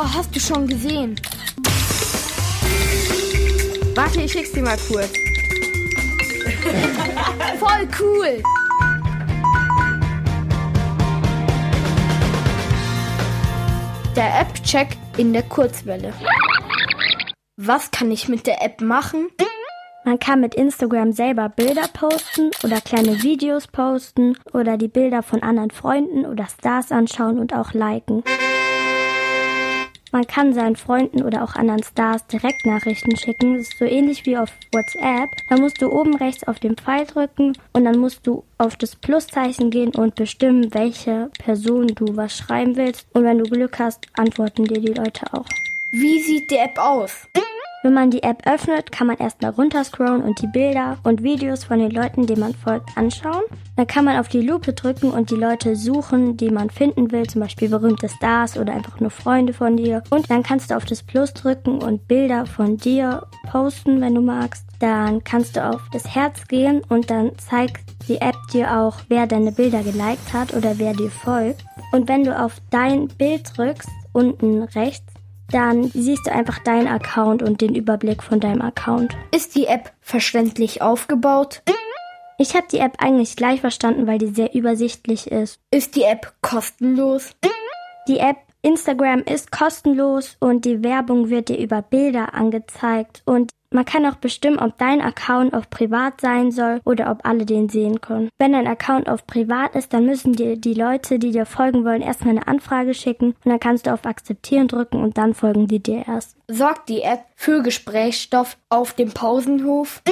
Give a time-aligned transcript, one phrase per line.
[0.00, 1.20] Oh, hast du schon gesehen?
[3.96, 5.12] Warte, ich schick's dir mal kurz.
[7.58, 8.40] Voll cool!
[14.14, 16.12] Der App-Check in der Kurzwelle.
[17.56, 19.30] Was kann ich mit der App machen?
[20.04, 25.42] Man kann mit Instagram selber Bilder posten oder kleine Videos posten oder die Bilder von
[25.42, 28.22] anderen Freunden oder Stars anschauen und auch liken.
[30.10, 33.58] Man kann seinen Freunden oder auch anderen Stars Direktnachrichten schicken.
[33.58, 35.28] Das ist so ähnlich wie auf WhatsApp.
[35.50, 38.96] Da musst du oben rechts auf den Pfeil drücken und dann musst du auf das
[38.96, 43.06] Pluszeichen gehen und bestimmen, welche Person du was schreiben willst.
[43.12, 45.46] Und wenn du Glück hast, antworten dir die Leute auch.
[45.90, 47.26] Wie sieht die App aus?
[47.84, 51.78] Wenn man die App öffnet, kann man erstmal runterscrollen und die Bilder und Videos von
[51.78, 53.44] den Leuten, denen man folgt, anschauen.
[53.76, 57.28] Dann kann man auf die Lupe drücken und die Leute suchen, die man finden will,
[57.28, 60.02] zum Beispiel berühmte Stars oder einfach nur Freunde von dir.
[60.10, 64.22] Und dann kannst du auf das Plus drücken und Bilder von dir posten, wenn du
[64.22, 64.66] magst.
[64.80, 69.28] Dann kannst du auf das Herz gehen und dann zeigt die App dir auch, wer
[69.28, 71.64] deine Bilder geliked hat oder wer dir folgt.
[71.92, 75.17] Und wenn du auf dein Bild drückst, unten rechts,
[75.50, 79.16] dann siehst du einfach deinen Account und den Überblick von deinem Account.
[79.34, 81.62] Ist die App verständlich aufgebaut?
[82.38, 85.60] Ich habe die App eigentlich gleich verstanden, weil die sehr übersichtlich ist.
[85.70, 87.32] Ist die App kostenlos?
[88.06, 93.84] Die App Instagram ist kostenlos und die Werbung wird dir über Bilder angezeigt und man
[93.84, 98.00] kann auch bestimmen, ob dein Account auf privat sein soll oder ob alle den sehen
[98.00, 98.30] können.
[98.38, 102.02] Wenn dein Account auf privat ist, dann müssen dir die Leute, die dir folgen wollen,
[102.02, 105.82] erstmal eine Anfrage schicken und dann kannst du auf Akzeptieren drücken und dann folgen die
[105.82, 106.36] dir erst.
[106.48, 110.02] Sorgt die App für Gesprächsstoff auf dem Pausenhof?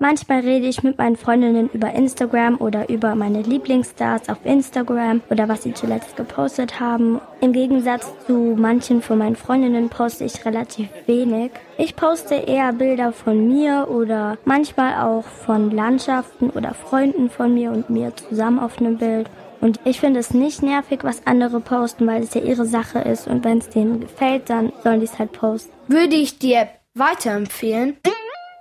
[0.00, 5.48] Manchmal rede ich mit meinen Freundinnen über Instagram oder über meine Lieblingsstars auf Instagram oder
[5.48, 7.20] was sie zuletzt gepostet haben.
[7.40, 11.52] Im Gegensatz zu manchen von meinen Freundinnen poste ich relativ wenig.
[11.78, 17.70] Ich poste eher Bilder von mir oder manchmal auch von Landschaften oder Freunden von mir
[17.70, 19.30] und mir zusammen auf einem Bild.
[19.60, 23.28] Und ich finde es nicht nervig, was andere posten, weil es ja ihre Sache ist.
[23.28, 25.72] Und wenn es denen gefällt, dann sollen die es halt posten.
[25.86, 27.96] Würde ich die App weiterempfehlen?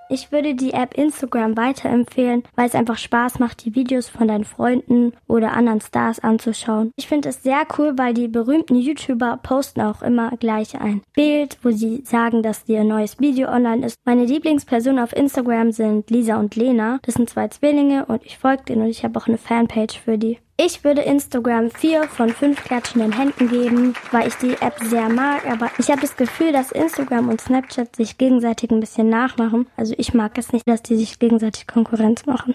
[0.09, 4.43] Ich würde die App Instagram weiterempfehlen, weil es einfach Spaß macht, die Videos von deinen
[4.43, 6.91] Freunden oder anderen Stars anzuschauen.
[6.95, 11.57] Ich finde es sehr cool, weil die berühmten YouTuber posten auch immer gleich ein Bild,
[11.63, 13.97] wo sie sagen, dass ihr neues Video online ist.
[14.05, 16.99] Meine Lieblingspersonen auf Instagram sind Lisa und Lena.
[17.03, 20.17] Das sind zwei Zwillinge und ich folge denen und ich habe auch eine Fanpage für
[20.17, 20.39] die.
[20.55, 25.47] Ich würde Instagram vier von fünf klatschenden Händen geben, weil ich die App sehr mag,
[25.47, 29.67] aber ich habe das Gefühl, dass Instagram und Snapchat sich gegenseitig ein bisschen nachmachen.
[29.77, 32.53] Also ich mag es nicht, dass die sich gegenseitig Konkurrenz machen.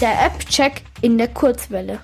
[0.00, 2.00] Der App-Check in der Kurzwelle.